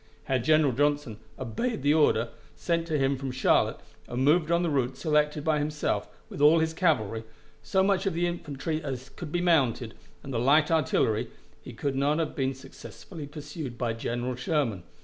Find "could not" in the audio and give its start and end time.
11.71-12.17